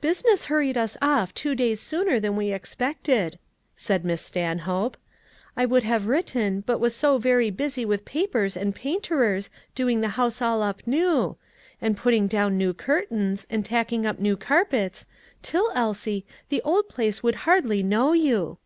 [0.00, 3.38] "Business hurried us off two days sooner than we expected,"
[3.76, 4.96] said Miss Stanhope.
[5.54, 10.08] "I would have written, but was so very busy with papers and painterers doing the
[10.16, 11.36] house all up new;
[11.78, 15.06] and putting down new curtains, and tacking up new carpets,
[15.42, 18.56] till, Elsie, the old place would hardly know you."